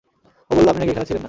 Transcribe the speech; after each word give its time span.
ও 0.49 0.51
বলল, 0.55 0.67
আপনি 0.67 0.79
নাকি 0.79 0.91
এখানে 0.91 1.05
ছিলেন 1.05 1.15
না। 1.15 1.19